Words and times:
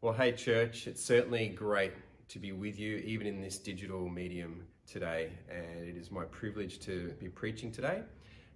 Well, 0.00 0.12
hey, 0.12 0.30
church, 0.30 0.86
it's 0.86 1.04
certainly 1.04 1.48
great 1.48 1.92
to 2.28 2.38
be 2.38 2.52
with 2.52 2.78
you, 2.78 2.98
even 2.98 3.26
in 3.26 3.40
this 3.40 3.58
digital 3.58 4.08
medium 4.08 4.62
today. 4.86 5.32
And 5.50 5.88
it 5.88 5.96
is 5.96 6.12
my 6.12 6.22
privilege 6.26 6.78
to 6.82 7.12
be 7.18 7.28
preaching 7.28 7.72
today. 7.72 8.02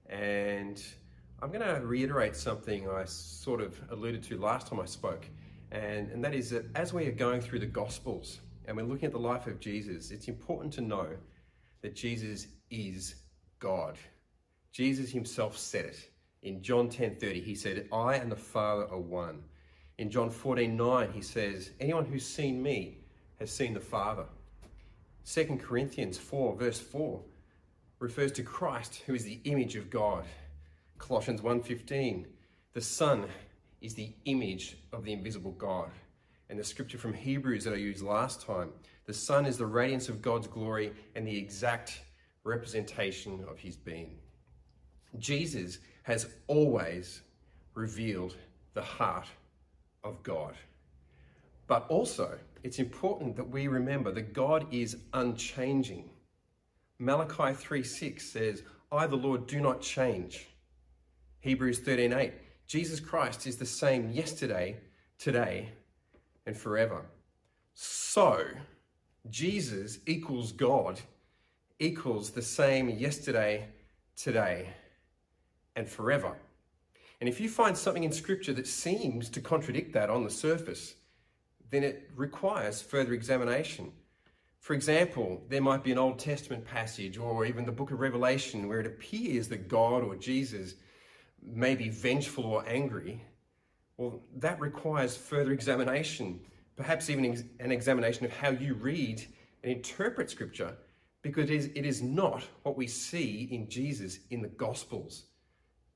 And 0.09 0.81
I'm 1.43 1.51
going 1.51 1.67
to 1.67 1.85
reiterate 1.85 2.37
something 2.37 2.89
I 2.89 3.07
sort 3.07 3.61
of 3.61 3.77
alluded 3.91 4.23
to 4.23 4.39
last 4.39 4.69
time 4.69 4.79
I 4.79 4.85
spoke. 4.85 5.27
And, 5.73 6.13
and 6.13 6.25
that 6.25 6.33
is 6.33 6.51
that 6.51 6.65
as 6.77 6.93
we 6.93 7.09
are 7.09 7.13
going 7.13 7.41
through 7.41 7.59
the 7.59 7.67
Gospels 7.67 8.39
and 8.67 8.77
we're 8.77 8.85
looking 8.85 9.07
at 9.07 9.13
the 9.13 9.19
life 9.19 9.49
of 9.49 9.59
Jesus, 9.59 10.13
it's 10.13 10.29
important 10.29 10.73
to 10.75 10.81
know 10.81 11.09
that 11.81 11.97
Jesus 11.97 12.47
is 12.71 13.17
God. 13.59 13.99
Jesus 14.71 15.11
himself 15.11 15.59
said 15.59 15.87
it. 15.87 16.09
In 16.43 16.63
John 16.63 16.89
10:30, 16.89 17.43
he 17.43 17.57
said, 17.57 17.89
I 17.93 18.15
and 18.15 18.31
the 18.31 18.37
Father 18.37 18.87
are 18.89 19.01
one. 19.01 19.43
In 20.03 20.11
John 20.11 20.31
14 20.31 20.77
9, 20.77 21.13
he 21.13 21.21
says, 21.21 21.71
Anyone 21.79 22.05
who's 22.05 22.27
seen 22.27 22.61
me 22.61 22.99
has 23.39 23.53
seen 23.53 23.73
the 23.73 23.79
Father. 23.79 24.25
2 25.25 25.61
Corinthians 25.63 26.19
4, 26.19 26.57
verse 26.57 26.81
4, 26.81 27.21
refers 28.01 28.33
to 28.33 28.43
Christ, 28.43 29.05
who 29.07 29.15
is 29.15 29.23
the 29.23 29.39
image 29.45 29.77
of 29.77 29.91
God. 29.91 30.25
Colossians 30.99 31.41
1:15, 31.41 32.27
the 32.73 32.81
Son 32.81 33.29
is 33.81 33.95
the 33.95 34.13
image 34.25 34.77
of 34.93 35.05
the 35.05 35.13
invisible 35.13 35.53
God. 35.53 35.93
And 36.51 36.59
the 36.59 36.65
scripture 36.65 36.99
from 36.99 37.15
Hebrews 37.15 37.63
that 37.63 37.75
I 37.75 37.77
used 37.77 38.03
last 38.03 38.45
time, 38.45 38.73
the 39.07 39.15
Son 39.15 39.47
is 39.47 39.57
the 39.57 39.67
radiance 39.67 40.09
of 40.09 40.21
God's 40.21 40.49
glory 40.49 40.95
and 41.15 41.25
the 41.25 41.39
exact 41.39 42.01
representation 42.43 43.45
of 43.49 43.57
his 43.57 43.77
being. 43.77 44.19
Jesus 45.21 45.79
has 46.03 46.27
always 46.49 47.21
revealed 47.77 48.35
the 48.75 48.83
heart 48.83 49.29
of 50.05 50.23
God. 50.23 50.55
But 51.67 51.87
also, 51.89 52.39
it's 52.63 52.79
important 52.79 53.37
that 53.37 53.49
we 53.49 53.67
remember 53.69 54.13
that 54.13 54.33
God 54.33 54.67
is 54.71 54.97
unchanging. 55.13 56.11
Malachi 56.99 57.55
3:6 57.55 58.21
says, 58.21 58.63
I, 58.91 59.07
the 59.07 59.17
Lord, 59.17 59.47
do 59.47 59.61
not 59.61 59.81
change. 59.81 60.49
Hebrews 61.41 61.81
13:8, 61.81 62.33
Jesus 62.67 63.01
Christ 63.01 63.47
is 63.47 63.57
the 63.57 63.67
same 63.67 64.13
yesterday, 64.13 64.77
today, 65.19 65.73
and 66.47 66.57
forever. 66.57 67.07
So, 67.75 68.45
Jesus 69.31 69.99
equals 70.07 70.53
God 70.53 71.01
equals 71.79 72.31
the 72.31 72.43
same 72.43 72.89
yesterday, 72.91 73.69
today, 74.15 74.69
and 75.75 75.89
forever. 75.89 76.37
And 77.23 77.29
if 77.29 77.41
you 77.41 77.49
find 77.49 77.79
something 77.79 78.03
in 78.03 78.11
Scripture 78.11 78.53
that 78.55 78.67
seems 78.67 79.29
to 79.29 79.41
contradict 79.41 79.93
that 79.93 80.11
on 80.11 80.25
the 80.25 80.29
surface, 80.29 80.97
then 81.71 81.85
it 81.85 82.11
requires 82.17 82.83
further 82.83 83.13
examination. 83.13 83.93
For 84.59 84.75
example, 84.75 85.41
there 85.49 85.63
might 85.63 85.85
be 85.85 85.93
an 85.93 85.99
Old 85.99 86.19
Testament 86.19 86.65
passage 86.65 87.19
or 87.19 87.47
even 87.47 87.65
the 87.65 87.71
book 87.71 87.93
of 87.93 88.01
Revelation 88.01 88.67
where 88.67 88.81
it 88.81 88.89
appears 88.89 89.47
that 89.51 89.69
God 89.69 90.03
or 90.03 90.17
Jesus 90.17 90.75
may 91.41 91.77
be 91.77 91.91
vengeful 91.91 92.45
or 92.45 92.69
angry. 92.69 93.23
Well, 93.99 94.21
that 94.39 94.59
requires 94.59 95.17
further 95.17 95.53
examination, 95.53 96.41
perhaps 96.75 97.09
even 97.09 97.49
an 97.61 97.71
examination 97.71 98.25
of 98.25 98.33
how 98.33 98.51
you 98.51 98.75
read 98.75 99.25
and 99.63 99.71
interpret 99.71 100.29
Scripture, 100.29 100.77
because 101.23 101.51
it 101.51 101.55
is, 101.55 101.71
it 101.77 101.87
is 101.87 102.03
not 102.03 102.43
what 102.65 102.77
we 102.77 102.89
see 102.89 103.47
in 103.53 103.69
Jesus 103.69 104.19
in 104.31 104.43
the 104.43 104.49
Gospels. 104.49 105.27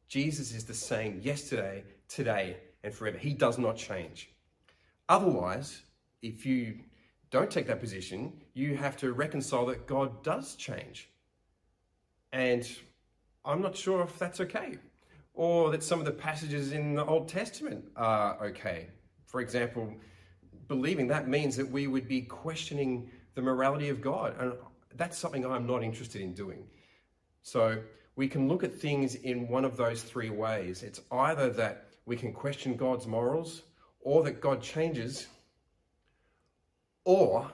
Jesus 0.08 0.54
is 0.54 0.64
the 0.64 0.74
same 0.74 1.20
yesterday, 1.20 1.84
today, 2.08 2.56
and 2.84 2.94
forever. 2.94 3.18
He 3.18 3.32
does 3.32 3.58
not 3.58 3.76
change. 3.76 4.30
Otherwise, 5.08 5.82
if 6.22 6.46
you 6.46 6.78
don't 7.30 7.50
take 7.50 7.66
that 7.66 7.80
position, 7.80 8.32
you 8.54 8.76
have 8.76 8.96
to 8.98 9.12
reconcile 9.12 9.66
that 9.66 9.86
God 9.86 10.22
does 10.22 10.54
change. 10.54 11.08
And 12.32 12.68
I'm 13.44 13.60
not 13.60 13.76
sure 13.76 14.02
if 14.02 14.18
that's 14.18 14.40
okay, 14.40 14.76
or 15.34 15.70
that 15.70 15.82
some 15.82 15.98
of 15.98 16.04
the 16.04 16.12
passages 16.12 16.72
in 16.72 16.94
the 16.94 17.04
Old 17.04 17.28
Testament 17.28 17.84
are 17.96 18.36
okay. 18.46 18.88
For 19.26 19.40
example, 19.40 19.92
believing 20.68 21.08
that 21.08 21.28
means 21.28 21.56
that 21.56 21.68
we 21.70 21.86
would 21.86 22.08
be 22.08 22.22
questioning 22.22 23.10
the 23.34 23.42
morality 23.42 23.88
of 23.88 24.00
God. 24.00 24.34
And 24.40 24.52
that's 24.96 25.18
something 25.18 25.44
I'm 25.44 25.66
not 25.66 25.82
interested 25.82 26.22
in 26.22 26.32
doing. 26.32 26.66
So 27.42 27.82
we 28.16 28.26
can 28.26 28.48
look 28.48 28.64
at 28.64 28.74
things 28.74 29.14
in 29.14 29.46
one 29.46 29.64
of 29.64 29.76
those 29.76 30.02
three 30.02 30.30
ways. 30.30 30.82
It's 30.82 31.00
either 31.12 31.50
that 31.50 31.86
we 32.06 32.16
can 32.16 32.32
question 32.32 32.76
God's 32.76 33.06
morals, 33.06 33.62
or 34.00 34.22
that 34.22 34.40
God 34.40 34.62
changes, 34.62 35.26
or 37.04 37.50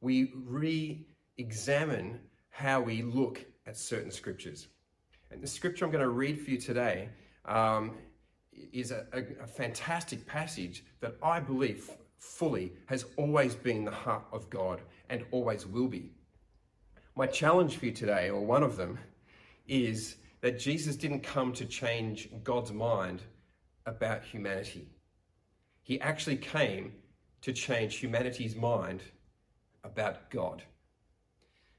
we 0.00 0.32
re 0.44 1.06
examine 1.38 2.18
how 2.50 2.80
we 2.80 3.02
look 3.02 3.44
at 3.66 3.76
certain 3.76 4.10
scriptures. 4.10 4.68
And 5.30 5.42
the 5.42 5.46
scripture 5.46 5.84
I'm 5.84 5.90
going 5.90 6.02
to 6.02 6.10
read 6.10 6.40
for 6.40 6.50
you 6.50 6.58
today 6.58 7.08
um, 7.44 7.92
is 8.72 8.90
a, 8.90 9.06
a, 9.12 9.42
a 9.42 9.46
fantastic 9.46 10.26
passage 10.26 10.84
that 11.00 11.16
I 11.22 11.40
believe 11.40 11.90
fully 12.18 12.72
has 12.86 13.06
always 13.16 13.54
been 13.54 13.84
the 13.84 13.90
heart 13.90 14.24
of 14.32 14.48
God 14.50 14.80
and 15.10 15.24
always 15.30 15.66
will 15.66 15.88
be. 15.88 16.10
My 17.16 17.26
challenge 17.26 17.76
for 17.76 17.86
you 17.86 17.92
today, 17.92 18.30
or 18.30 18.44
one 18.44 18.62
of 18.62 18.76
them, 18.76 18.98
is 19.66 20.16
that 20.40 20.58
Jesus 20.58 20.96
didn't 20.96 21.20
come 21.20 21.52
to 21.52 21.64
change 21.64 22.28
God's 22.42 22.72
mind 22.72 23.22
about 23.86 24.24
humanity. 24.24 24.88
He 25.82 26.00
actually 26.00 26.36
came 26.36 26.92
to 27.42 27.52
change 27.52 27.96
humanity's 27.96 28.54
mind 28.54 29.02
about 29.84 30.30
God. 30.30 30.62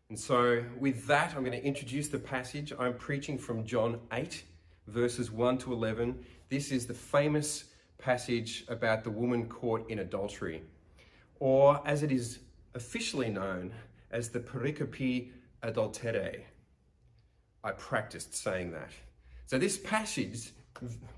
And 0.09 0.19
so, 0.19 0.63
with 0.77 1.07
that, 1.07 1.33
I'm 1.35 1.43
going 1.43 1.59
to 1.59 1.65
introduce 1.65 2.09
the 2.09 2.19
passage. 2.19 2.73
I'm 2.77 2.95
preaching 2.95 3.37
from 3.37 3.65
John 3.65 3.99
8, 4.11 4.43
verses 4.87 5.31
1 5.31 5.57
to 5.59 5.73
11. 5.73 6.23
This 6.49 6.71
is 6.71 6.85
the 6.85 6.93
famous 6.93 7.65
passage 7.97 8.65
about 8.67 9.03
the 9.03 9.09
woman 9.09 9.47
caught 9.47 9.89
in 9.89 9.99
adultery, 9.99 10.61
or 11.39 11.81
as 11.85 12.03
it 12.03 12.11
is 12.11 12.39
officially 12.75 13.29
known 13.29 13.73
as 14.11 14.29
the 14.29 14.39
pericope 14.39 15.31
adulterae. 15.63 16.43
I 17.63 17.71
practiced 17.71 18.35
saying 18.35 18.71
that. 18.71 18.89
So 19.45 19.57
this 19.57 19.77
passage, 19.77 20.51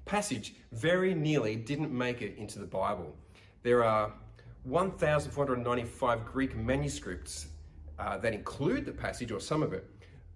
passage 0.05 0.55
very 0.71 1.13
nearly 1.13 1.55
didn't 1.55 1.91
make 1.91 2.21
it 2.21 2.37
into 2.37 2.59
the 2.59 2.65
Bible. 2.65 3.15
There 3.63 3.83
are 3.83 4.13
1,495 4.63 6.25
Greek 6.25 6.55
manuscripts 6.55 7.47
uh, 7.97 8.17
that 8.17 8.33
include 8.33 8.85
the 8.85 8.91
passage 8.91 9.31
or 9.31 9.39
some 9.39 9.63
of 9.63 9.73
it, 9.73 9.89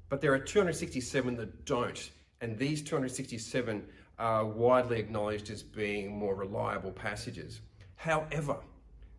but 0.07 0.21
there 0.21 0.33
are 0.33 0.39
267 0.39 1.35
that 1.35 1.65
don't. 1.65 2.11
And 2.41 2.57
these 2.57 2.81
267 2.81 3.85
are 4.17 4.45
widely 4.45 4.99
acknowledged 4.99 5.49
as 5.49 5.61
being 5.61 6.15
more 6.17 6.35
reliable 6.35 6.91
passages. 6.91 7.61
However, 7.95 8.57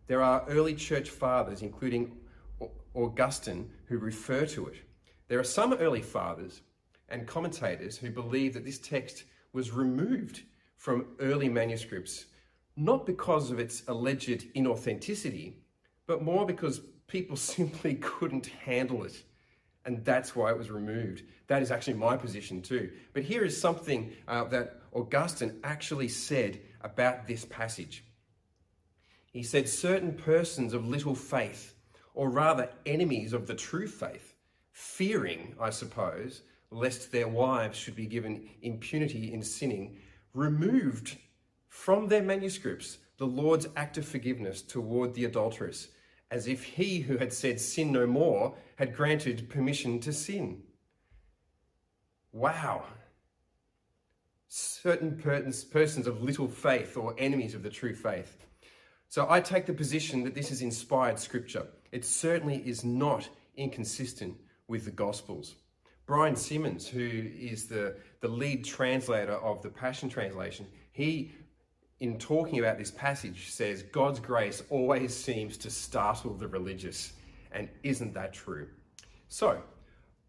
there 0.07 0.21
are 0.21 0.43
early 0.47 0.73
church 0.73 1.09
fathers, 1.09 1.61
including 1.61 2.17
Augustine, 2.93 3.69
who 3.85 3.97
refer 3.97 4.45
to 4.47 4.67
it. 4.67 4.75
There 5.27 5.39
are 5.39 5.43
some 5.43 5.73
early 5.73 6.01
fathers 6.01 6.61
and 7.11 7.27
commentators 7.27 7.97
who 7.97 8.09
believe 8.09 8.53
that 8.53 8.65
this 8.65 8.79
text 8.79 9.25
was 9.53 9.71
removed 9.71 10.43
from 10.77 11.07
early 11.19 11.49
manuscripts, 11.49 12.25
not 12.75 13.05
because 13.05 13.51
of 13.51 13.59
its 13.59 13.83
alleged 13.87 14.53
inauthenticity, 14.55 15.53
but 16.07 16.23
more 16.23 16.45
because 16.45 16.81
people 17.07 17.35
simply 17.55 17.95
couldn't 17.95 18.47
handle 18.47 19.03
it. 19.03 19.23
And 19.85 20.05
that's 20.05 20.35
why 20.35 20.51
it 20.51 20.57
was 20.57 20.69
removed. 20.69 21.23
That 21.47 21.61
is 21.61 21.71
actually 21.71 21.95
my 21.95 22.15
position 22.15 22.61
too. 22.61 22.91
But 23.13 23.23
here 23.23 23.43
is 23.43 23.59
something 23.59 24.13
uh, 24.27 24.43
that 24.45 24.79
Augustine 24.93 25.59
actually 25.63 26.07
said 26.07 26.59
about 26.81 27.27
this 27.27 27.45
passage. 27.45 28.03
He 29.31 29.43
said, 29.43 29.67
Certain 29.67 30.13
persons 30.13 30.73
of 30.73 30.87
little 30.87 31.15
faith, 31.15 31.73
or 32.13 32.29
rather 32.29 32.69
enemies 32.85 33.33
of 33.33 33.47
the 33.47 33.55
true 33.55 33.87
faith, 33.87 34.35
fearing, 34.71 35.55
I 35.59 35.69
suppose, 35.69 36.41
lest 36.71 37.11
their 37.11 37.27
wives 37.27 37.77
should 37.77 37.95
be 37.95 38.05
given 38.05 38.49
impunity 38.61 39.33
in 39.33 39.43
sinning, 39.43 39.97
removed 40.33 41.17
from 41.67 42.07
their 42.07 42.23
manuscripts 42.23 42.97
the 43.17 43.27
Lord's 43.27 43.67
act 43.75 43.97
of 43.97 44.07
forgiveness 44.07 44.61
toward 44.61 45.13
the 45.13 45.25
adulteress, 45.25 45.89
as 46.31 46.47
if 46.47 46.63
he 46.63 47.01
who 47.01 47.17
had 47.17 47.31
said, 47.31 47.59
Sin 47.59 47.91
no 47.91 48.07
more, 48.07 48.55
had 48.77 48.95
granted 48.95 49.49
permission 49.49 49.99
to 49.99 50.13
sin. 50.13 50.63
Wow. 52.31 52.85
Certain 54.47 55.17
persons 55.71 56.07
of 56.07 56.23
little 56.23 56.47
faith 56.47 56.97
or 56.97 57.13
enemies 57.17 57.53
of 57.53 57.63
the 57.63 57.69
true 57.69 57.93
faith. 57.93 58.37
So 59.07 59.27
I 59.29 59.41
take 59.41 59.65
the 59.65 59.73
position 59.73 60.23
that 60.23 60.35
this 60.35 60.51
is 60.51 60.61
inspired 60.61 61.19
scripture. 61.19 61.67
It 61.91 62.05
certainly 62.05 62.63
is 62.65 62.85
not 62.85 63.27
inconsistent 63.55 64.37
with 64.67 64.85
the 64.85 64.91
Gospels. 64.91 65.55
Brian 66.05 66.35
Simmons, 66.35 66.87
who 66.87 67.29
is 67.39 67.67
the, 67.67 67.95
the 68.19 68.27
lead 68.27 68.65
translator 68.65 69.33
of 69.33 69.61
the 69.61 69.69
Passion 69.69 70.09
Translation, 70.09 70.65
he 70.91 71.31
in 72.01 72.17
talking 72.17 72.57
about 72.57 72.79
this 72.79 72.89
passage, 72.89 73.51
says 73.51 73.83
God's 73.83 74.19
grace 74.19 74.63
always 74.71 75.15
seems 75.15 75.55
to 75.57 75.69
startle 75.69 76.33
the 76.33 76.47
religious. 76.47 77.13
And 77.51 77.69
isn't 77.83 78.13
that 78.15 78.33
true? 78.33 78.67
So, 79.27 79.61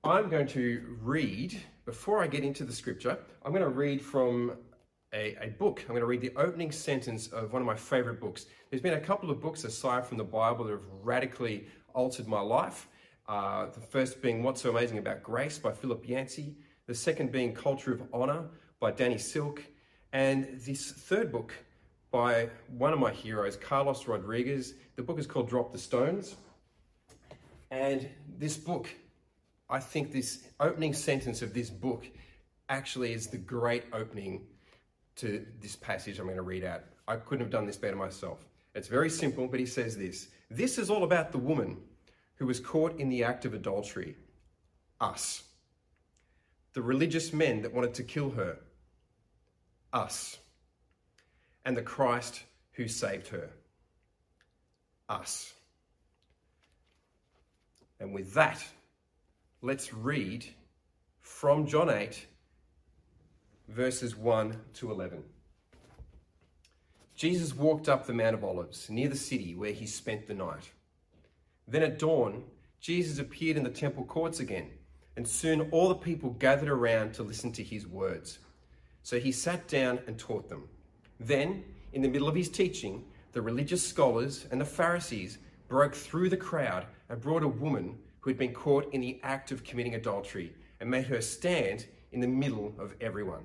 I'm 0.04 0.28
going 0.28 0.46
to 0.48 0.96
read, 1.00 1.58
before 1.86 2.22
I 2.22 2.26
get 2.26 2.44
into 2.44 2.64
the 2.64 2.72
scripture, 2.72 3.18
I'm 3.42 3.52
going 3.52 3.64
to 3.64 3.70
read 3.70 4.02
from 4.02 4.52
a, 5.14 5.36
a, 5.40 5.48
book. 5.58 5.80
I'm 5.82 5.94
going 5.94 6.00
to 6.00 6.06
read 6.06 6.20
the 6.20 6.32
opening 6.36 6.70
sentence 6.70 7.28
of 7.28 7.54
one 7.54 7.62
of 7.62 7.66
my 7.66 7.76
favorite 7.76 8.20
books. 8.20 8.46
There's 8.68 8.82
been 8.82 8.94
a 8.94 9.00
couple 9.00 9.30
of 9.30 9.40
books 9.40 9.64
aside 9.64 10.06
from 10.06 10.18
the 10.18 10.24
Bible 10.24 10.64
that 10.66 10.72
have 10.72 10.86
radically 11.02 11.66
altered 11.94 12.28
my 12.28 12.40
life. 12.40 12.88
Uh, 13.28 13.66
the 13.66 13.80
first 13.80 14.20
being 14.20 14.42
What's 14.42 14.62
So 14.62 14.70
Amazing 14.70 14.98
About 14.98 15.22
Grace 15.22 15.58
by 15.58 15.72
Philip 15.72 16.08
Yancey, 16.08 16.56
the 16.86 16.94
second 16.94 17.30
being 17.30 17.54
Culture 17.54 17.92
of 17.92 18.02
Honor 18.12 18.46
by 18.80 18.90
Danny 18.90 19.18
Silk, 19.18 19.62
and 20.12 20.60
this 20.60 20.90
third 20.90 21.30
book 21.30 21.54
by 22.10 22.50
one 22.76 22.92
of 22.92 22.98
my 22.98 23.12
heroes, 23.12 23.56
Carlos 23.56 24.08
Rodriguez. 24.08 24.74
The 24.96 25.02
book 25.02 25.18
is 25.18 25.26
called 25.26 25.48
Drop 25.48 25.72
the 25.72 25.78
Stones. 25.78 26.36
And 27.70 28.08
this 28.38 28.56
book, 28.56 28.88
I 29.70 29.78
think 29.78 30.12
this 30.12 30.48
opening 30.60 30.92
sentence 30.92 31.42
of 31.42 31.54
this 31.54 31.70
book 31.70 32.06
actually 32.68 33.12
is 33.12 33.28
the 33.28 33.38
great 33.38 33.84
opening 33.92 34.42
to 35.16 35.46
this 35.60 35.76
passage 35.76 36.18
I'm 36.18 36.26
going 36.26 36.36
to 36.36 36.42
read 36.42 36.64
out. 36.64 36.82
I 37.06 37.16
couldn't 37.16 37.44
have 37.44 37.52
done 37.52 37.66
this 37.66 37.76
better 37.76 37.96
myself. 37.96 38.44
It's 38.74 38.88
very 38.88 39.10
simple, 39.10 39.46
but 39.46 39.60
he 39.60 39.66
says 39.66 39.96
this 39.96 40.28
This 40.50 40.76
is 40.76 40.90
all 40.90 41.04
about 41.04 41.30
the 41.30 41.38
woman 41.38 41.78
who 42.42 42.48
was 42.48 42.58
caught 42.58 42.98
in 42.98 43.08
the 43.08 43.22
act 43.22 43.44
of 43.44 43.54
adultery. 43.54 44.16
Us. 45.00 45.44
The 46.72 46.82
religious 46.82 47.32
men 47.32 47.62
that 47.62 47.72
wanted 47.72 47.94
to 47.94 48.02
kill 48.02 48.30
her. 48.30 48.58
Us. 49.92 50.38
And 51.64 51.76
the 51.76 51.82
Christ 51.82 52.42
who 52.72 52.88
saved 52.88 53.28
her. 53.28 53.48
Us. 55.08 55.54
And 58.00 58.12
with 58.12 58.34
that, 58.34 58.60
let's 59.60 59.94
read 59.94 60.44
from 61.20 61.64
John 61.64 61.90
8, 61.90 62.26
verses 63.68 64.16
1 64.16 64.56
to 64.74 64.90
11. 64.90 65.22
Jesus 67.14 67.54
walked 67.54 67.88
up 67.88 68.04
the 68.04 68.12
Mount 68.12 68.34
of 68.34 68.42
Olives 68.42 68.90
near 68.90 69.08
the 69.08 69.14
city 69.14 69.54
where 69.54 69.70
he 69.70 69.86
spent 69.86 70.26
the 70.26 70.34
night. 70.34 70.72
Then 71.68 71.82
at 71.82 71.98
dawn, 71.98 72.44
Jesus 72.80 73.18
appeared 73.18 73.56
in 73.56 73.62
the 73.62 73.70
temple 73.70 74.04
courts 74.04 74.40
again, 74.40 74.70
and 75.16 75.26
soon 75.26 75.68
all 75.70 75.88
the 75.88 75.94
people 75.94 76.30
gathered 76.30 76.68
around 76.68 77.14
to 77.14 77.22
listen 77.22 77.52
to 77.52 77.62
his 77.62 77.86
words. 77.86 78.38
So 79.02 79.18
he 79.18 79.32
sat 79.32 79.68
down 79.68 80.00
and 80.06 80.18
taught 80.18 80.48
them. 80.48 80.68
Then, 81.20 81.64
in 81.92 82.02
the 82.02 82.08
middle 82.08 82.28
of 82.28 82.34
his 82.34 82.48
teaching, 82.48 83.04
the 83.32 83.42
religious 83.42 83.86
scholars 83.86 84.46
and 84.50 84.60
the 84.60 84.64
Pharisees 84.64 85.38
broke 85.68 85.94
through 85.94 86.28
the 86.28 86.36
crowd 86.36 86.86
and 87.08 87.20
brought 87.20 87.42
a 87.42 87.48
woman 87.48 87.98
who 88.20 88.30
had 88.30 88.38
been 88.38 88.52
caught 88.52 88.92
in 88.92 89.00
the 89.00 89.20
act 89.22 89.50
of 89.50 89.64
committing 89.64 89.94
adultery 89.94 90.52
and 90.80 90.90
made 90.90 91.06
her 91.06 91.20
stand 91.20 91.86
in 92.12 92.20
the 92.20 92.26
middle 92.26 92.74
of 92.78 92.94
everyone. 93.00 93.44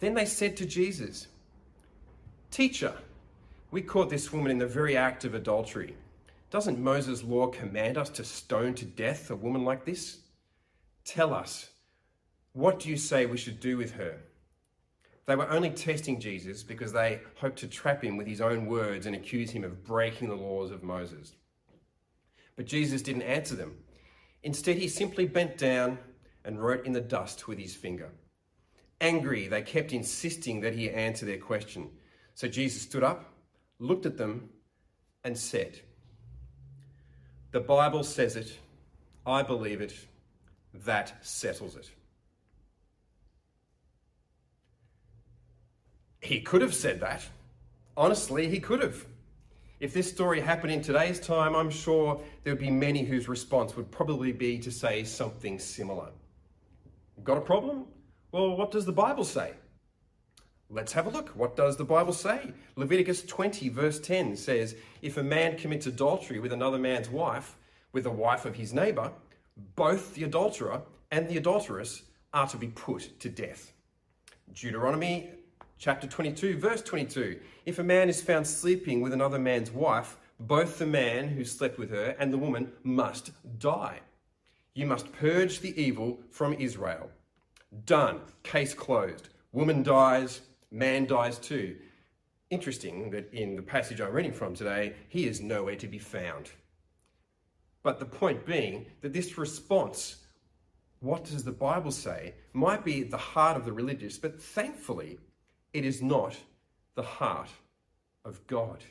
Then 0.00 0.14
they 0.14 0.26
said 0.26 0.56
to 0.56 0.66
Jesus, 0.66 1.28
Teacher, 2.50 2.94
we 3.70 3.82
caught 3.82 4.10
this 4.10 4.32
woman 4.32 4.50
in 4.50 4.58
the 4.58 4.66
very 4.66 4.96
act 4.96 5.24
of 5.24 5.34
adultery. 5.34 5.96
Doesn't 6.56 6.78
Moses' 6.78 7.22
law 7.22 7.48
command 7.48 7.98
us 7.98 8.08
to 8.08 8.24
stone 8.24 8.72
to 8.76 8.86
death 8.86 9.30
a 9.30 9.36
woman 9.36 9.62
like 9.62 9.84
this? 9.84 10.20
Tell 11.04 11.34
us, 11.34 11.68
what 12.54 12.80
do 12.80 12.88
you 12.88 12.96
say 12.96 13.26
we 13.26 13.36
should 13.36 13.60
do 13.60 13.76
with 13.76 13.92
her? 13.92 14.20
They 15.26 15.36
were 15.36 15.50
only 15.50 15.68
testing 15.68 16.18
Jesus 16.18 16.62
because 16.62 16.94
they 16.94 17.20
hoped 17.38 17.58
to 17.58 17.68
trap 17.68 18.02
him 18.02 18.16
with 18.16 18.26
his 18.26 18.40
own 18.40 18.64
words 18.64 19.04
and 19.04 19.14
accuse 19.14 19.50
him 19.50 19.64
of 19.64 19.84
breaking 19.84 20.30
the 20.30 20.34
laws 20.34 20.70
of 20.70 20.82
Moses. 20.82 21.34
But 22.56 22.64
Jesus 22.64 23.02
didn't 23.02 23.24
answer 23.24 23.54
them. 23.54 23.76
Instead, 24.42 24.78
he 24.78 24.88
simply 24.88 25.26
bent 25.26 25.58
down 25.58 25.98
and 26.42 26.58
wrote 26.58 26.86
in 26.86 26.92
the 26.92 27.02
dust 27.02 27.46
with 27.46 27.58
his 27.58 27.74
finger. 27.74 28.12
Angry, 29.02 29.46
they 29.46 29.60
kept 29.60 29.92
insisting 29.92 30.62
that 30.62 30.74
he 30.74 30.88
answer 30.88 31.26
their 31.26 31.36
question. 31.36 31.90
So 32.34 32.48
Jesus 32.48 32.80
stood 32.80 33.04
up, 33.04 33.30
looked 33.78 34.06
at 34.06 34.16
them, 34.16 34.48
and 35.22 35.36
said, 35.36 35.82
The 37.56 37.60
Bible 37.60 38.04
says 38.04 38.36
it. 38.36 38.54
I 39.24 39.42
believe 39.42 39.80
it. 39.80 39.94
That 40.84 41.14
settles 41.22 41.74
it. 41.74 41.90
He 46.20 46.42
could 46.42 46.60
have 46.60 46.74
said 46.74 47.00
that. 47.00 47.24
Honestly, 47.96 48.46
he 48.46 48.60
could 48.60 48.82
have. 48.82 49.06
If 49.80 49.94
this 49.94 50.06
story 50.06 50.38
happened 50.38 50.74
in 50.74 50.82
today's 50.82 51.18
time, 51.18 51.56
I'm 51.56 51.70
sure 51.70 52.20
there 52.44 52.52
would 52.52 52.60
be 52.60 52.70
many 52.70 53.04
whose 53.04 53.26
response 53.26 53.74
would 53.74 53.90
probably 53.90 54.32
be 54.32 54.58
to 54.58 54.70
say 54.70 55.02
something 55.02 55.58
similar. 55.58 56.10
Got 57.24 57.38
a 57.38 57.40
problem? 57.40 57.86
Well, 58.32 58.54
what 58.54 58.70
does 58.70 58.84
the 58.84 58.92
Bible 58.92 59.24
say? 59.24 59.52
Let's 60.68 60.92
have 60.94 61.06
a 61.06 61.10
look. 61.10 61.28
What 61.30 61.54
does 61.54 61.76
the 61.76 61.84
Bible 61.84 62.12
say? 62.12 62.52
Leviticus 62.74 63.22
20, 63.22 63.68
verse 63.68 64.00
10 64.00 64.36
says, 64.36 64.74
If 65.00 65.16
a 65.16 65.22
man 65.22 65.56
commits 65.56 65.86
adultery 65.86 66.40
with 66.40 66.52
another 66.52 66.78
man's 66.78 67.08
wife, 67.08 67.56
with 67.92 68.04
the 68.04 68.10
wife 68.10 68.44
of 68.44 68.56
his 68.56 68.74
neighbor, 68.74 69.12
both 69.76 70.14
the 70.14 70.24
adulterer 70.24 70.82
and 71.12 71.28
the 71.28 71.36
adulteress 71.36 72.02
are 72.34 72.48
to 72.48 72.56
be 72.56 72.66
put 72.68 73.18
to 73.20 73.28
death. 73.28 73.72
Deuteronomy 74.52 75.30
chapter 75.78 76.08
22, 76.08 76.58
verse 76.58 76.82
22. 76.82 77.38
If 77.64 77.78
a 77.78 77.84
man 77.84 78.08
is 78.08 78.20
found 78.20 78.46
sleeping 78.46 79.00
with 79.00 79.12
another 79.12 79.38
man's 79.38 79.70
wife, 79.70 80.16
both 80.40 80.78
the 80.78 80.86
man 80.86 81.28
who 81.28 81.44
slept 81.44 81.78
with 81.78 81.90
her 81.90 82.16
and 82.18 82.32
the 82.32 82.38
woman 82.38 82.72
must 82.82 83.30
die. 83.58 84.00
You 84.74 84.86
must 84.86 85.12
purge 85.12 85.60
the 85.60 85.80
evil 85.80 86.18
from 86.30 86.54
Israel. 86.54 87.08
Done. 87.84 88.20
Case 88.42 88.74
closed. 88.74 89.28
Woman 89.52 89.82
dies, 89.82 90.42
man 90.76 91.06
dies 91.06 91.38
too. 91.38 91.76
Interesting 92.50 93.10
that 93.10 93.32
in 93.32 93.56
the 93.56 93.62
passage 93.62 94.00
I'm 94.00 94.12
reading 94.12 94.32
from 94.32 94.54
today, 94.54 94.94
he 95.08 95.26
is 95.26 95.40
nowhere 95.40 95.76
to 95.76 95.88
be 95.88 95.98
found. 95.98 96.50
But 97.82 97.98
the 97.98 98.04
point 98.04 98.44
being 98.44 98.86
that 99.00 99.12
this 99.12 99.38
response, 99.38 100.16
what 101.00 101.24
does 101.24 101.44
the 101.44 101.52
Bible 101.52 101.90
say, 101.90 102.34
might 102.52 102.84
be 102.84 103.02
the 103.02 103.16
heart 103.16 103.56
of 103.56 103.64
the 103.64 103.72
religious, 103.72 104.18
but 104.18 104.40
thankfully, 104.40 105.18
it 105.72 105.84
is 105.84 106.02
not 106.02 106.36
the 106.94 107.02
heart 107.02 107.50
of 108.24 108.44
God. 108.46 108.84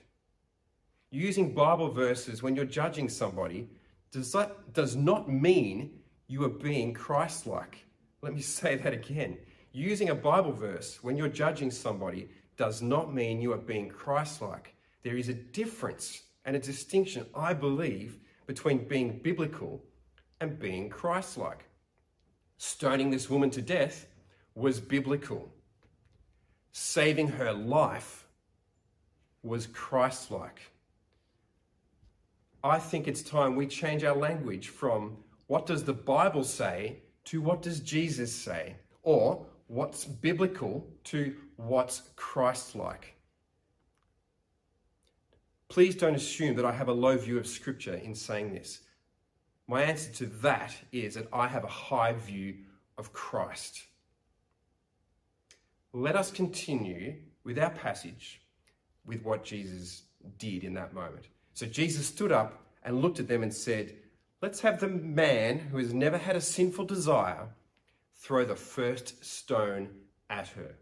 Using 1.12 1.54
Bible 1.54 1.92
verses 1.92 2.42
when 2.42 2.56
you're 2.56 2.66
judging 2.66 3.10
somebody 3.10 3.70
does, 4.12 4.32
that, 4.32 4.74
does 4.74 4.96
not 4.96 5.30
mean 5.30 6.00
you 6.28 6.44
are 6.44 6.50
being 6.50 6.94
Christ 6.94 7.48
like. 7.48 7.86
Let 8.22 8.34
me 8.34 8.42
say 8.60 8.76
that 8.76 8.94
again. 8.94 9.38
Using 9.76 10.08
a 10.08 10.16
Bible 10.16 10.54
verse 10.54 11.04
when 11.04 11.18
you're 11.18 11.28
judging 11.28 11.70
somebody 11.70 12.30
does 12.56 12.82
not 12.82 13.14
mean 13.14 13.42
you 13.42 13.52
are 13.52 13.58
being 13.58 13.90
Christ 13.90 14.42
like. 14.42 14.74
There 15.04 15.18
is 15.18 15.28
a 15.28 15.34
difference 15.34 16.22
and 16.46 16.56
a 16.56 16.60
distinction, 16.60 17.26
I 17.36 17.54
believe, 17.54 18.20
between 18.48 18.88
being 18.88 19.20
biblical 19.22 19.84
and 20.40 20.58
being 20.58 20.90
Christ 20.90 21.38
like. 21.38 21.66
Stoning 22.58 23.10
this 23.10 23.30
woman 23.30 23.50
to 23.50 23.62
death 23.62 24.08
was 24.56 24.80
biblical, 24.80 25.52
saving 26.72 27.28
her 27.28 27.52
life 27.52 28.28
was 29.44 29.68
Christ 29.68 30.32
like. 30.32 30.62
I 32.64 32.80
think 32.80 33.10
it's 33.10 33.22
time 33.22 33.58
we 33.58 33.68
change 33.68 34.06
our 34.06 34.16
language 34.16 34.70
from 34.70 35.18
what 35.48 35.66
does 35.66 35.84
the 35.84 35.92
Bible 35.92 36.46
say 36.46 37.00
to 37.26 37.42
what 37.42 37.62
does 37.62 37.82
Jesus 37.82 38.34
say? 38.34 38.78
Or 39.04 39.46
what's 39.68 40.06
biblical 40.06 40.88
to 41.06 41.36
what's 41.58 42.04
Christ 42.16 42.76
like? 42.76 43.16
Please 45.70 45.96
don't 45.96 46.16
assume 46.16 46.56
that 46.56 46.66
I 46.66 46.72
have 46.72 46.88
a 46.88 46.94
low 46.94 47.18
view 47.18 47.38
of 47.38 47.48
Scripture 47.48 47.96
in 47.96 48.14
saying 48.14 48.54
this. 48.54 48.82
My 49.68 49.82
answer 49.82 50.12
to 50.14 50.26
that 50.42 50.76
is 50.92 51.16
that 51.16 51.28
I 51.34 51.48
have 51.48 51.64
a 51.64 51.68
high 51.68 52.14
view 52.14 52.56
of 52.98 53.12
Christ. 53.14 53.84
Let 55.92 56.16
us 56.16 56.32
continue 56.32 57.16
with 57.44 57.58
our 57.58 57.72
passage 57.72 58.42
with 59.06 59.24
what 59.24 59.44
Jesus 59.44 60.04
did 60.38 60.64
in 60.64 60.74
that 60.76 60.94
moment. 60.94 61.28
So 61.54 61.66
Jesus 61.66 62.06
stood 62.08 62.32
up 62.32 62.62
and 62.84 63.02
looked 63.02 63.20
at 63.20 63.28
them 63.28 63.44
and 63.44 63.54
said, 63.54 63.96
Let's 64.42 64.60
have 64.62 64.80
the 64.80 64.88
man 64.88 65.58
who 65.58 65.78
has 65.78 65.94
never 65.94 66.18
had 66.18 66.36
a 66.36 66.42
sinful 66.42 66.86
desire 66.86 67.48
throw 68.16 68.46
the 68.46 68.56
first 68.56 69.24
stone 69.24 69.90
at 70.30 70.48
her. 70.50 70.76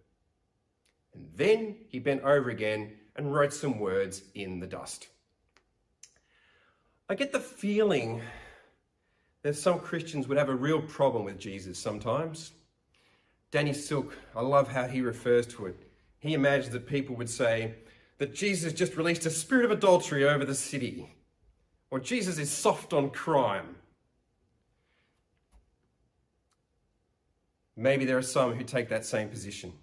And 1.13 1.27
then 1.35 1.75
he 1.89 1.99
bent 1.99 2.23
over 2.23 2.49
again 2.49 2.93
and 3.15 3.33
wrote 3.33 3.53
some 3.53 3.79
words 3.79 4.23
in 4.33 4.59
the 4.59 4.67
dust. 4.67 5.07
I 7.09 7.15
get 7.15 7.31
the 7.31 7.39
feeling 7.39 8.21
that 9.43 9.55
some 9.55 9.79
Christians 9.79 10.27
would 10.27 10.37
have 10.37 10.49
a 10.49 10.55
real 10.55 10.81
problem 10.81 11.25
with 11.25 11.37
Jesus 11.37 11.77
sometimes. 11.77 12.53
Danny 13.51 13.73
Silk, 13.73 14.17
I 14.35 14.41
love 14.41 14.71
how 14.71 14.87
he 14.87 15.01
refers 15.01 15.45
to 15.47 15.67
it. 15.67 15.75
He 16.19 16.33
imagines 16.33 16.71
that 16.71 16.87
people 16.87 17.15
would 17.17 17.29
say 17.29 17.75
that 18.17 18.33
Jesus 18.33 18.73
just 18.73 18.95
released 18.95 19.25
a 19.25 19.29
spirit 19.29 19.65
of 19.65 19.71
adultery 19.71 20.23
over 20.23 20.45
the 20.45 20.55
city, 20.55 21.13
or 21.91 21.99
Jesus 21.99 22.39
is 22.39 22.49
soft 22.49 22.93
on 22.93 23.09
crime. 23.09 23.75
Maybe 27.75 28.05
there 28.05 28.17
are 28.17 28.21
some 28.21 28.53
who 28.53 28.63
take 28.63 28.89
that 28.89 29.05
same 29.05 29.29
position. 29.29 29.73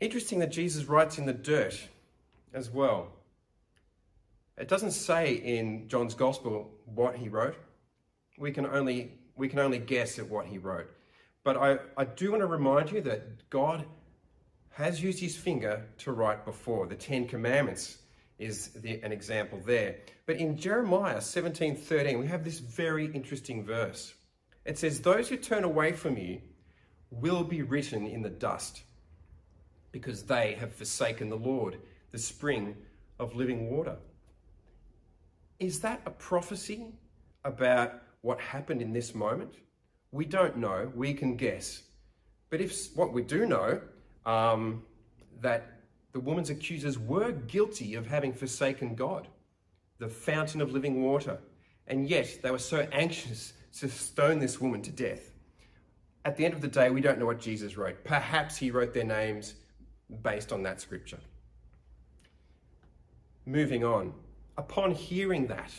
Interesting 0.00 0.38
that 0.40 0.50
Jesus 0.50 0.84
writes 0.84 1.18
in 1.18 1.26
the 1.26 1.32
dirt 1.32 1.78
as 2.52 2.70
well. 2.70 3.12
It 4.56 4.68
doesn't 4.68 4.92
say 4.92 5.34
in 5.34 5.88
John's 5.88 6.14
Gospel 6.14 6.70
what 6.86 7.16
he 7.16 7.28
wrote. 7.28 7.56
We 8.38 8.50
can 8.50 8.66
only, 8.66 9.12
we 9.36 9.48
can 9.48 9.58
only 9.58 9.78
guess 9.78 10.18
at 10.18 10.28
what 10.28 10.46
he 10.46 10.58
wrote. 10.58 10.90
But 11.44 11.56
I, 11.56 11.78
I 11.96 12.04
do 12.04 12.30
want 12.32 12.42
to 12.42 12.46
remind 12.46 12.90
you 12.90 13.00
that 13.02 13.48
God 13.50 13.84
has 14.70 15.02
used 15.02 15.20
his 15.20 15.36
finger 15.36 15.86
to 15.98 16.12
write 16.12 16.44
before. 16.44 16.86
The 16.86 16.94
Ten 16.94 17.26
Commandments 17.26 17.98
is 18.38 18.68
the, 18.68 19.00
an 19.02 19.12
example 19.12 19.60
there. 19.64 19.96
But 20.26 20.36
in 20.36 20.56
Jeremiah 20.56 21.20
17 21.20 21.76
13, 21.76 22.18
we 22.18 22.26
have 22.26 22.44
this 22.44 22.58
very 22.58 23.06
interesting 23.12 23.64
verse. 23.64 24.14
It 24.64 24.78
says, 24.78 25.00
Those 25.00 25.28
who 25.28 25.36
turn 25.36 25.64
away 25.64 25.92
from 25.92 26.16
you 26.16 26.40
will 27.10 27.44
be 27.44 27.62
written 27.62 28.06
in 28.06 28.22
the 28.22 28.30
dust, 28.30 28.82
because 29.92 30.22
they 30.22 30.54
have 30.54 30.74
forsaken 30.74 31.28
the 31.28 31.36
Lord, 31.36 31.78
the 32.10 32.18
spring 32.18 32.76
of 33.18 33.34
living 33.34 33.70
water. 33.70 33.96
Is 35.58 35.80
that 35.80 36.00
a 36.06 36.10
prophecy 36.10 36.86
about 37.44 38.02
what 38.22 38.40
happened 38.40 38.80
in 38.80 38.92
this 38.92 39.14
moment? 39.14 39.54
We 40.12 40.24
don't 40.24 40.56
know. 40.56 40.90
We 40.94 41.14
can 41.14 41.36
guess. 41.36 41.82
But 42.48 42.60
if 42.60 42.96
what 42.96 43.12
we 43.12 43.22
do 43.22 43.46
know, 43.46 43.80
um, 44.26 44.82
that 45.40 45.80
the 46.12 46.20
woman's 46.20 46.50
accusers 46.50 46.98
were 46.98 47.32
guilty 47.32 47.94
of 47.94 48.06
having 48.06 48.32
forsaken 48.32 48.94
God, 48.94 49.28
the 49.98 50.08
fountain 50.08 50.60
of 50.60 50.72
living 50.72 51.02
water, 51.02 51.38
and 51.86 52.08
yet 52.08 52.40
they 52.42 52.50
were 52.50 52.58
so 52.58 52.86
anxious 52.92 53.52
to 53.78 53.88
stone 53.88 54.38
this 54.38 54.60
woman 54.60 54.82
to 54.82 54.90
death. 54.90 55.30
At 56.24 56.36
the 56.36 56.44
end 56.44 56.54
of 56.54 56.60
the 56.60 56.68
day, 56.68 56.90
we 56.90 57.00
don't 57.00 57.18
know 57.18 57.26
what 57.26 57.40
Jesus 57.40 57.76
wrote. 57.76 58.04
Perhaps 58.04 58.56
he 58.56 58.70
wrote 58.70 58.92
their 58.92 59.04
names 59.04 59.54
based 60.22 60.52
on 60.52 60.62
that 60.64 60.80
scripture. 60.80 61.20
Moving 63.46 63.84
on. 63.84 64.12
Upon 64.58 64.90
hearing 64.90 65.46
that, 65.46 65.72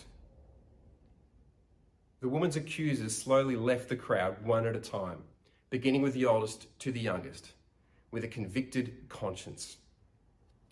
the 2.21 2.29
woman's 2.29 2.55
accusers 2.55 3.17
slowly 3.17 3.55
left 3.55 3.89
the 3.89 3.95
crowd 3.95 4.43
one 4.43 4.65
at 4.65 4.75
a 4.75 4.79
time, 4.79 5.19
beginning 5.69 6.01
with 6.01 6.13
the 6.13 6.25
oldest 6.25 6.67
to 6.79 6.91
the 6.91 7.00
youngest, 7.00 7.51
with 8.12 8.24
a 8.24 8.27
convicted 8.27 9.10
conscience. 9.10 9.77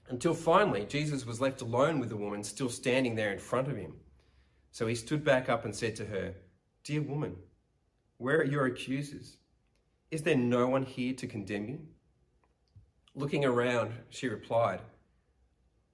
Until 0.10 0.34
finally, 0.34 0.86
Jesus 0.86 1.26
was 1.26 1.40
left 1.40 1.62
alone 1.62 2.00
with 2.00 2.10
the 2.10 2.18
woman 2.18 2.44
still 2.44 2.70
standing 2.70 3.16
there 3.16 3.32
in 3.32 3.40
front 3.40 3.68
of 3.68 3.78
him. 3.78 3.94
So 4.72 4.88
he 4.88 4.96
stood 4.96 5.24
back 5.24 5.50
up 5.50 5.66
and 5.66 5.76
said 5.76 5.96
to 5.98 6.06
her, 6.06 6.34
Dear 6.84 7.02
woman, 7.02 7.36
where 8.18 8.40
are 8.40 8.46
your 8.46 8.66
accusers? 8.66 9.38
Is 10.12 10.24
there 10.24 10.36
no 10.36 10.68
one 10.68 10.84
here 10.84 11.14
to 11.14 11.28
condemn 11.28 11.68
you? 11.68 11.80
Looking 13.16 13.46
around, 13.46 13.94
she 14.10 14.28
replied, 14.28 14.82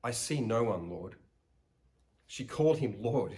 I 0.03 0.11
see 0.11 0.39
no 0.39 0.63
one, 0.63 0.89
Lord. 0.89 1.15
She 2.27 2.45
called 2.45 2.77
him 2.77 2.95
Lord 3.01 3.35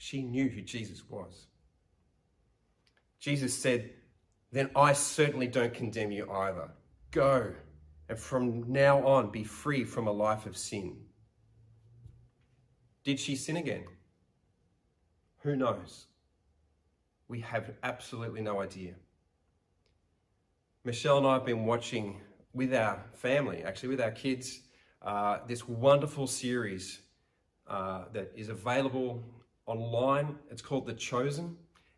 she 0.00 0.22
knew 0.22 0.48
who 0.48 0.62
Jesus 0.62 1.02
was. 1.10 1.46
Jesus 3.18 3.52
said, 3.52 3.90
Then 4.50 4.70
I 4.74 4.94
certainly 4.94 5.46
don't 5.46 5.74
condemn 5.74 6.10
you 6.10 6.28
either. 6.30 6.70
Go, 7.10 7.52
and 8.08 8.18
from 8.18 8.72
now 8.72 9.06
on 9.06 9.30
be 9.30 9.44
free 9.44 9.84
from 9.84 10.06
a 10.06 10.12
life 10.12 10.46
of 10.46 10.56
sin. 10.56 10.96
Did 13.04 13.20
she 13.20 13.36
sin 13.36 13.58
again? 13.58 13.84
Who 15.42 15.56
knows? 15.56 16.06
We 17.28 17.40
have 17.40 17.72
absolutely 17.82 18.42
no 18.42 18.60
idea. 18.60 18.94
Michelle 20.84 21.18
and 21.18 21.26
I 21.26 21.34
have 21.34 21.46
been 21.46 21.64
watching 21.64 22.20
with 22.52 22.74
our 22.74 23.02
family, 23.14 23.62
actually 23.62 23.90
with 23.90 24.00
our 24.00 24.10
kids, 24.10 24.60
uh, 25.02 25.38
this 25.46 25.66
wonderful 25.66 26.26
series 26.26 27.00
uh, 27.66 28.04
that 28.12 28.32
is 28.34 28.50
available 28.50 29.22
online. 29.66 30.36
It's 30.50 30.60
called 30.60 30.86
The 30.86 30.94
Chosen. 30.94 31.56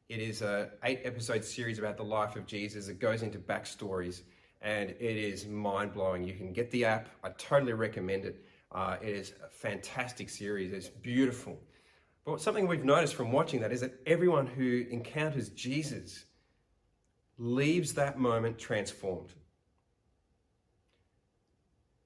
It 0.08 0.20
is 0.20 0.42
a 0.42 0.70
eight 0.84 1.00
episode 1.04 1.44
series 1.44 1.78
about 1.78 1.96
the 1.96 2.04
life 2.04 2.37
of 2.37 2.46
Jesus. 2.46 2.88
It 2.88 3.00
goes 3.00 3.22
into 3.22 3.38
backstories 3.38 4.22
and 4.61 4.90
it 4.90 5.16
is 5.16 5.46
mind 5.46 5.94
blowing. 5.94 6.22
You 6.22 6.34
can 6.34 6.52
get 6.52 6.70
the 6.70 6.84
app. 6.84 7.08
I 7.25 7.30
totally 7.30 7.72
recommend 7.72 8.25
it. 8.25 8.44
Uh, 8.70 8.99
it 9.02 9.08
is 9.08 9.32
a 9.44 9.49
fantastic 9.49 10.30
series. 10.30 10.72
It's 10.72 10.88
beautiful. 10.88 11.58
But 12.24 12.40
something 12.40 12.68
we've 12.68 12.84
noticed 12.84 13.14
from 13.14 13.32
watching 13.32 13.60
that 13.60 13.72
is 13.72 13.80
that 13.80 14.00
everyone 14.06 14.46
who 14.46 14.86
encounters 14.90 15.48
Jesus 15.50 16.24
leaves 17.38 17.94
that 17.94 18.18
moment 18.18 18.58
transformed. 18.58 19.32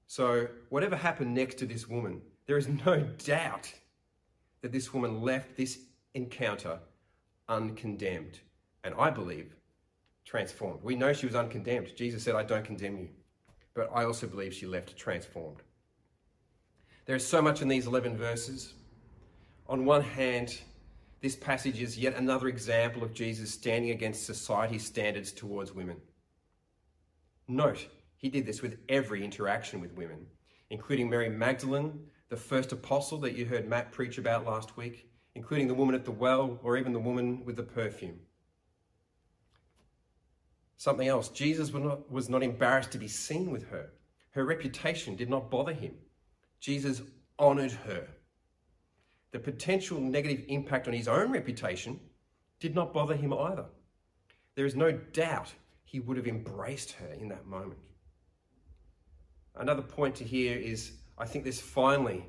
So, 0.07 0.47
whatever 0.69 0.95
happened 0.95 1.35
next 1.35 1.55
to 1.59 1.65
this 1.65 1.87
woman, 1.87 2.21
there 2.45 2.57
is 2.57 2.67
no 2.67 3.01
doubt 3.25 3.71
that 4.61 4.71
this 4.71 4.93
woman 4.93 5.21
left 5.21 5.55
this 5.55 5.79
encounter 6.13 6.79
uncondemned. 7.49 8.39
And 8.83 8.95
I 8.97 9.09
believe 9.09 9.53
transformed. 10.25 10.81
We 10.83 10.95
know 10.95 11.13
she 11.13 11.25
was 11.25 11.35
uncondemned. 11.35 11.95
Jesus 11.95 12.23
said, 12.23 12.35
I 12.35 12.43
don't 12.43 12.65
condemn 12.65 12.97
you. 12.97 13.09
But 13.73 13.89
I 13.93 14.05
also 14.05 14.27
believe 14.27 14.53
she 14.53 14.65
left 14.65 14.97
transformed. 14.97 15.61
There 17.05 17.15
is 17.15 17.25
so 17.25 17.41
much 17.41 17.61
in 17.61 17.67
these 17.67 17.87
11 17.87 18.17
verses. 18.17 18.73
On 19.69 19.83
one 19.83 20.01
hand, 20.01 20.61
this 21.21 21.35
passage 21.35 21.81
is 21.81 21.97
yet 21.97 22.15
another 22.15 22.47
example 22.47 23.03
of 23.03 23.13
Jesus 23.13 23.51
standing 23.51 23.91
against 23.91 24.25
society's 24.25 24.85
standards 24.85 25.31
towards 25.33 25.73
women. 25.73 25.97
Note, 27.49 27.87
he 28.15 28.29
did 28.29 28.45
this 28.45 28.61
with 28.61 28.77
every 28.87 29.23
interaction 29.25 29.81
with 29.81 29.93
women, 29.93 30.25
including 30.69 31.09
Mary 31.09 31.29
Magdalene, 31.29 31.99
the 32.29 32.37
first 32.37 32.71
apostle 32.71 33.17
that 33.19 33.35
you 33.35 33.45
heard 33.45 33.67
Matt 33.67 33.91
preach 33.91 34.17
about 34.17 34.45
last 34.45 34.77
week, 34.77 35.09
including 35.35 35.67
the 35.67 35.73
woman 35.73 35.95
at 35.95 36.05
the 36.05 36.11
well 36.11 36.59
or 36.63 36.77
even 36.77 36.93
the 36.93 36.99
woman 36.99 37.43
with 37.43 37.57
the 37.57 37.63
perfume. 37.63 38.19
Something 40.77 41.07
else, 41.07 41.29
Jesus 41.29 41.71
was 41.71 42.29
not, 42.29 42.43
embarrassed 42.43 42.91
to 42.91 42.97
be 42.97 43.07
seen 43.07 43.51
with 43.51 43.67
her. 43.69 43.89
Her 44.31 44.45
reputation 44.45 45.15
did 45.15 45.29
not 45.29 45.49
bother 45.49 45.73
him. 45.73 45.95
Jesus 46.59 47.01
honored 47.39 47.71
her. 47.71 48.07
The 49.31 49.39
potential 49.39 49.99
negative 49.99 50.45
impact 50.47 50.87
on 50.87 50.93
his 50.93 51.07
own 51.07 51.31
reputation 51.31 51.99
did 52.59 52.73
not 52.73 52.93
bother 52.93 53.15
him 53.15 53.33
either. 53.33 53.65
There 54.55 54.65
is 54.65 54.75
no 54.75 54.91
doubt 54.91 55.53
he 55.83 55.99
would 55.99 56.17
have 56.17 56.27
embraced 56.27 56.93
her 56.93 57.13
in 57.13 57.29
that 57.29 57.45
moment. 57.45 57.79
Another 59.55 59.81
point 59.81 60.15
to 60.15 60.23
hear 60.23 60.55
is 60.55 60.93
I 61.17 61.25
think 61.25 61.43
this 61.43 61.59
finally 61.59 62.23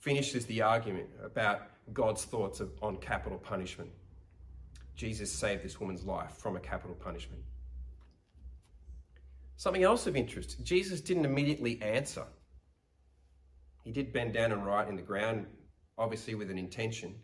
finishes 0.00 0.46
the 0.46 0.62
argument 0.62 1.08
about 1.22 1.62
God's 1.92 2.24
thoughts 2.24 2.60
of, 2.60 2.70
on 2.82 2.96
capital 2.96 3.38
punishment. 3.38 3.90
Jesus 4.96 5.30
saved 5.30 5.62
this 5.62 5.80
woman's 5.80 6.04
life 6.04 6.32
from 6.32 6.56
a 6.56 6.60
capital 6.60 6.96
punishment. 6.96 7.42
Something 9.56 9.82
else 9.82 10.06
of 10.06 10.16
interest 10.16 10.62
Jesus 10.64 11.00
didn't 11.00 11.24
immediately 11.24 11.80
answer. 11.82 12.24
He 13.84 13.92
did 13.92 14.12
bend 14.12 14.34
down 14.34 14.52
and 14.52 14.64
write 14.64 14.88
in 14.88 14.96
the 14.96 15.02
ground, 15.02 15.46
obviously 15.96 16.34
with 16.34 16.50
an 16.50 16.58
intention, 16.58 17.14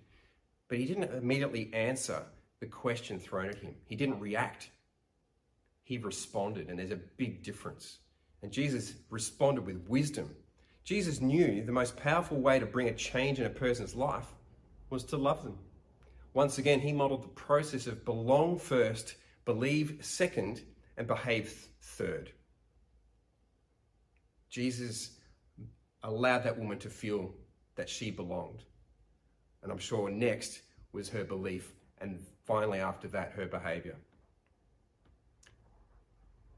but 0.68 0.78
he 0.78 0.86
didn't 0.86 1.14
immediately 1.14 1.70
answer 1.72 2.22
the 2.60 2.66
question 2.66 3.18
thrown 3.18 3.48
at 3.48 3.58
him. 3.58 3.74
He 3.86 3.96
didn't 3.96 4.20
react. 4.20 4.70
He 5.84 5.98
responded, 5.98 6.68
and 6.68 6.78
there's 6.78 6.90
a 6.90 7.00
big 7.16 7.42
difference. 7.42 7.98
And 8.42 8.50
Jesus 8.50 8.94
responded 9.10 9.66
with 9.66 9.88
wisdom. 9.88 10.34
Jesus 10.84 11.20
knew 11.20 11.64
the 11.64 11.72
most 11.72 11.96
powerful 11.96 12.38
way 12.38 12.58
to 12.58 12.66
bring 12.66 12.88
a 12.88 12.94
change 12.94 13.38
in 13.38 13.46
a 13.46 13.50
person's 13.50 13.94
life 13.94 14.32
was 14.90 15.04
to 15.04 15.16
love 15.16 15.42
them. 15.42 15.58
Once 16.32 16.58
again, 16.58 16.80
he 16.80 16.92
modeled 16.92 17.22
the 17.22 17.28
process 17.28 17.86
of 17.86 18.04
belong 18.04 18.58
first, 18.58 19.16
believe 19.44 19.98
second, 20.00 20.62
and 20.96 21.06
behave 21.06 21.68
third. 21.80 22.30
Jesus 24.48 25.15
allowed 26.06 26.44
that 26.44 26.58
woman 26.58 26.78
to 26.78 26.88
feel 26.88 27.34
that 27.74 27.88
she 27.88 28.10
belonged. 28.10 28.62
And 29.62 29.70
I'm 29.70 29.78
sure 29.78 30.08
next 30.08 30.62
was 30.92 31.08
her 31.08 31.24
belief, 31.24 31.72
and 32.00 32.24
finally, 32.44 32.78
after 32.78 33.08
that, 33.08 33.32
her 33.32 33.46
behavior. 33.46 33.96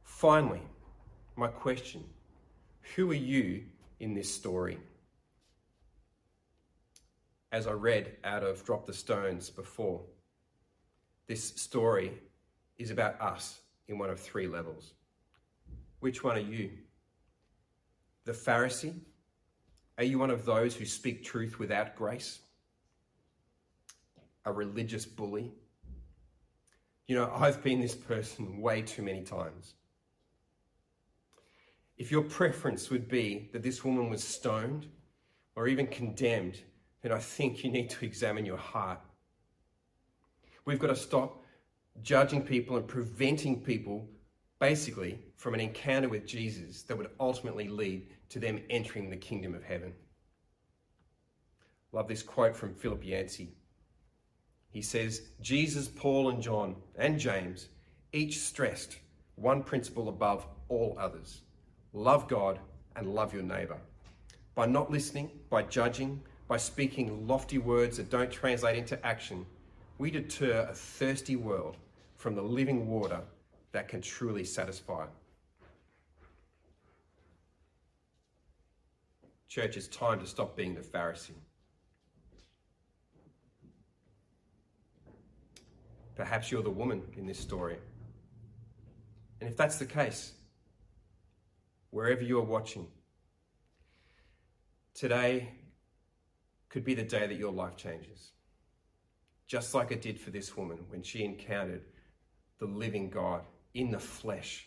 Finally, 0.03 0.63
my 1.37 1.49
question 1.49 2.05
Who 2.95 3.11
are 3.11 3.15
you 3.15 3.65
in 4.01 4.15
this 4.15 4.33
story? 4.33 4.79
As 7.51 7.67
I 7.67 7.73
read 7.73 8.17
out 8.25 8.43
of 8.43 8.63
Drop 8.65 8.87
the 8.87 8.93
Stones 8.93 9.49
before, 9.49 10.03
this 11.27 11.43
story 11.43 12.13
is 12.77 12.91
about 12.91 13.21
us 13.21 13.61
in 13.89 13.97
one 13.99 14.11
of 14.11 14.21
three 14.21 14.47
levels. 14.47 14.93
Which 16.01 16.23
one 16.23 16.37
are 16.37 16.41
you? 16.41 16.71
The 18.25 18.33
Pharisee? 18.33 18.95
Are 19.99 20.05
you 20.05 20.21
one 20.21 20.31
of 20.31 20.45
those 20.45 20.77
who 20.77 20.85
speak 20.85 21.25
truth 21.25 21.59
without 21.59 21.97
grace? 21.97 22.39
A 24.45 24.53
religious 24.53 25.05
bully? 25.05 25.53
You 27.09 27.17
know, 27.17 27.33
I've 27.35 27.65
been 27.65 27.81
this 27.81 27.97
person 27.97 28.61
way 28.61 28.83
too 28.83 29.03
many 29.03 29.23
times. 29.23 29.75
If 31.97 32.13
your 32.13 32.23
preference 32.23 32.91
would 32.91 33.09
be 33.09 33.51
that 33.53 33.65
this 33.65 33.85
woman 33.85 34.09
was 34.09 34.23
stoned 34.23 34.87
or 35.57 35.67
even 35.67 35.89
condemned, 35.89 36.61
then 37.03 37.11
I 37.11 37.19
think 37.19 37.65
you 37.65 37.73
need 37.73 37.91
to 37.91 38.05
examine 38.05 38.47
your 38.47 38.57
heart. 38.57 39.01
We've 40.65 40.79
got 40.79 40.89
to 40.89 40.97
stop 40.97 41.43
judging 42.03 42.43
people 42.43 42.77
and 42.77 42.87
preventing 42.87 43.63
people 43.63 44.09
basically 44.61 45.21
from 45.37 45.55
an 45.55 45.61
encounter 45.61 46.09
with 46.09 46.27
Jesus 46.27 46.83
that 46.83 46.97
would 46.97 47.11
ultimately 47.21 47.69
lead 47.69 48.07
to 48.31 48.39
them 48.39 48.61
entering 48.71 49.09
the 49.09 49.17
kingdom 49.17 49.55
of 49.55 49.63
heaven. 49.63 49.93
Love 51.93 52.09
this 52.09 52.23
quote 52.23 52.57
from 52.57 52.75
Philip 52.75 53.05
Yancey. 53.05 53.55
He 54.71 54.83
says, 54.83 55.23
Jesus, 55.41 55.89
Paul, 55.89 56.29
and 56.29 56.43
John, 56.43 56.77
and 56.97 57.19
James 57.19 57.69
each 58.13 58.41
stressed 58.41 58.99
one 59.37 59.63
principle 59.63 60.09
above 60.09 60.47
all 60.69 60.97
others 60.99 61.43
love 61.93 62.29
God 62.29 62.59
and 62.97 63.15
love 63.15 63.33
your 63.33 63.43
neighbor. 63.43 63.79
By 64.55 64.67
not 64.67 64.91
listening, 64.91 65.31
by 65.51 65.63
judging, 65.63 66.21
by 66.47 66.57
speaking 66.57 67.27
lofty 67.27 67.59
words 67.59 67.97
that 67.97 68.11
don't 68.11 68.31
translate 68.31 68.77
into 68.77 69.05
action, 69.07 69.47
we 69.99 70.11
deter 70.11 70.69
a 70.71 70.75
thirsty 70.75 71.37
world 71.37 71.77
from 72.17 72.35
the 72.35 72.43
living 72.43 72.89
water 72.89 73.21
that 73.73 73.89
can 73.89 74.01
truly 74.01 74.45
satisfy. 74.45 75.07
Church, 79.49 79.77
it's 79.77 79.89
time 79.89 80.21
to 80.21 80.27
stop 80.27 80.57
being 80.57 80.75
the 80.75 80.81
Pharisee. 80.81 81.31
Perhaps 86.15 86.51
you're 86.51 86.63
the 86.63 86.71
woman 86.71 87.03
in 87.17 87.27
this 87.27 87.39
story. 87.39 87.79
And 89.41 89.49
if 89.49 89.57
that's 89.57 89.79
the 89.79 89.87
case, 89.87 90.33
wherever 91.91 92.23
you 92.23 92.39
are 92.39 92.45
watching, 92.45 92.89
today 94.95 95.53
could 96.69 96.85
be 96.85 96.95
the 96.95 97.05
day 97.05 97.27
that 97.27 97.37
your 97.37 97.53
life 97.53 97.77
changes. 97.77 98.33
Just 99.47 99.75
like 99.75 99.93
it 99.93 100.03
did 100.03 100.21
for 100.21 100.31
this 100.31 100.57
woman 100.57 100.79
when 100.89 101.03
she 101.03 101.25
encountered 101.25 101.85
the 102.59 102.67
living 102.67 103.09
God 103.09 103.43
in 103.79 103.93
the 103.93 103.99
flesh. 103.99 104.67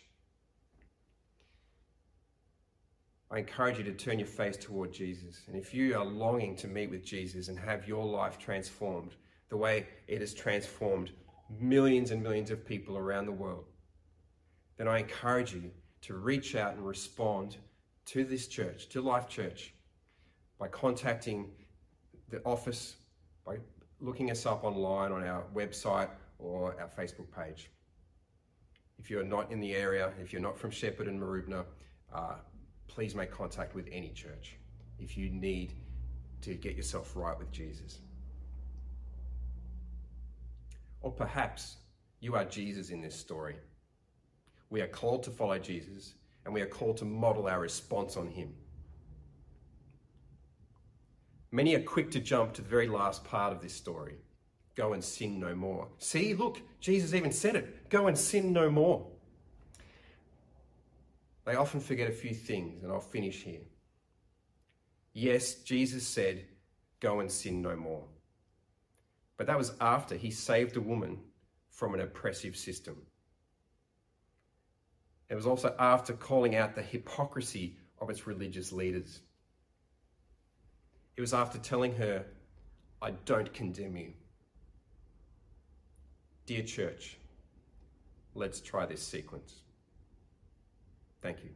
I 3.30 3.40
encourage 3.40 3.78
you 3.78 3.84
to 3.84 3.92
turn 3.92 4.20
your 4.20 4.28
face 4.28 4.56
toward 4.56 4.94
Jesus. 4.94 5.42
And 5.48 5.56
if 5.58 5.74
you 5.74 5.98
are 5.98 6.06
longing 6.06 6.56
to 6.58 6.68
meet 6.70 6.90
with 6.90 7.04
Jesus 7.04 7.50
and 7.50 7.60
have 7.60 7.88
your 7.90 8.06
life 8.06 8.38
transformed 8.40 9.16
the 9.50 9.58
way 9.58 9.86
it 10.08 10.22
has 10.22 10.34
transformed 10.34 11.12
millions 11.60 12.12
and 12.12 12.24
millions 12.24 12.52
of 12.52 12.66
people 12.66 12.98
around 12.98 13.26
the 13.26 13.34
world, 13.34 13.66
then 14.78 14.88
I 14.88 15.00
encourage 15.00 15.54
you 15.54 15.72
to 16.04 16.14
reach 16.14 16.56
out 16.56 16.76
and 16.76 16.88
respond 16.88 17.58
to 18.06 18.24
this 18.24 18.48
church, 18.48 18.88
to 18.90 19.02
Life 19.02 19.28
Church, 19.28 19.74
by 20.58 20.70
contacting 20.70 21.52
the 22.30 22.42
office, 22.46 22.96
by 23.46 23.58
looking 24.00 24.32
us 24.32 24.46
up 24.46 24.64
online 24.64 25.12
on 25.12 25.28
our 25.28 25.44
website 25.54 26.10
or 26.40 26.80
our 26.80 26.90
Facebook 26.98 27.28
page. 27.36 27.70
If 29.02 29.10
you're 29.10 29.24
not 29.24 29.52
in 29.52 29.60
the 29.60 29.74
area, 29.74 30.12
if 30.22 30.32
you're 30.32 30.44
not 30.44 30.60
from 30.60 30.70
Shepherd 30.70 31.08
and 31.08 31.20
Mooroopna, 31.20 31.66
uh, 32.14 32.36
please 32.88 33.16
make 33.16 33.32
contact 33.32 33.74
with 33.74 33.88
any 33.92 34.10
church 34.10 34.58
if 35.00 35.18
you 35.18 35.32
need 35.32 35.74
to 36.42 36.54
get 36.54 36.76
yourself 36.76 37.16
right 37.16 37.38
with 37.38 37.52
Jesus. 37.52 37.98
Or 41.02 41.12
perhaps 41.12 41.78
you 42.20 42.36
are 42.36 42.46
Jesus 42.46 42.92
in 42.92 43.02
this 43.02 43.16
story. 43.16 43.56
We 44.70 44.82
are 44.82 44.88
called 44.88 45.24
to 45.24 45.32
follow 45.32 45.58
Jesus 45.58 46.14
and 46.46 46.54
we 46.54 46.62
are 46.62 46.68
called 46.68 46.98
to 46.98 47.06
model 47.06 47.48
our 47.48 47.60
response 47.60 48.18
on 48.18 48.28
him. 48.28 48.54
Many 51.52 51.74
are 51.74 51.82
quick 51.82 52.12
to 52.12 52.20
jump 52.20 52.54
to 52.54 52.62
the 52.62 52.70
very 52.70 52.88
last 52.88 53.26
part 53.26 53.52
of 53.52 53.64
this 53.64 53.74
story 53.74 54.18
go 54.76 54.94
and 54.94 55.04
sin 55.04 55.40
no 55.40 55.56
more. 55.56 55.88
See, 55.98 56.34
look, 56.34 56.62
Jesus 56.80 57.14
even 57.14 57.32
said 57.32 57.56
it 57.56 57.90
go 57.90 58.08
and 58.08 58.18
sin 58.18 58.54
no 58.54 58.70
more. 58.70 59.06
They 61.46 61.56
often 61.56 61.80
forget 61.80 62.10
a 62.10 62.14
few 62.14 62.34
things, 62.34 62.84
and 62.84 62.92
I'll 62.92 63.00
finish 63.00 63.44
here. 63.44 63.62
Yes, 65.14 65.56
Jesus 65.56 66.08
said, 66.08 66.46
Go 67.00 67.20
and 67.20 67.32
sin 67.32 67.62
no 67.62 67.76
more. 67.76 68.06
But 69.38 69.48
that 69.48 69.58
was 69.58 69.74
after 69.82 70.16
he 70.16 70.30
saved 70.30 70.78
a 70.78 70.82
woman 70.82 71.18
from 71.72 71.96
an 71.96 72.02
oppressive 72.02 72.56
system. 72.56 72.96
It 75.30 75.36
was 75.36 75.48
also 75.48 75.76
after 75.80 76.14
calling 76.14 76.56
out 76.56 76.76
the 76.76 76.82
hypocrisy 76.82 77.78
of 78.00 78.10
its 78.10 78.28
religious 78.28 78.72
leaders. 78.72 79.22
It 81.18 81.22
was 81.22 81.34
after 81.34 81.58
telling 81.58 81.96
her, 81.96 82.26
I 83.02 83.12
don't 83.26 83.52
condemn 83.52 83.98
you. 83.98 84.14
Dear 86.52 86.64
church, 86.64 87.18
let's 88.36 88.60
try 88.60 88.86
this 88.86 89.02
sequence. 89.02 89.62
Thank 91.22 91.46
you. 91.46 91.52